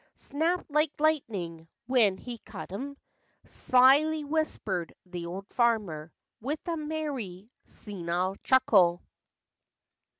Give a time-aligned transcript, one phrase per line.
[0.15, 2.97] "Snapped like lightnin' when he cut 'em,"
[3.45, 9.03] Slyly whispered the old farmer, With a merry, senile chuckle.